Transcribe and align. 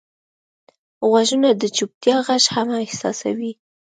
غوږونه 1.09 1.49
د 1.53 1.63
چوپتیا 1.75 2.15
غږ 2.27 2.43
هم 2.55 2.67
احساسوي 2.83 3.51